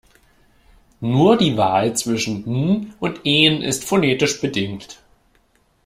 [0.99, 4.97] Nur die Wahl zwischen "-n" und "-en" ist phonetisch bedingt.